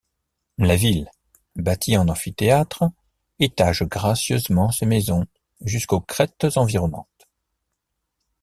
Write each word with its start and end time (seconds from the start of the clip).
La 0.57 0.75
ville, 0.75 1.11
bâtie 1.55 1.95
en 1.95 2.07
amphithéâtre, 2.07 2.85
étage 3.37 3.83
gracieusement 3.83 4.71
ses 4.71 4.87
maisons 4.87 5.27
jusqu’aux 5.63 6.01
crêtes 6.01 6.47
environnantes. 6.57 7.27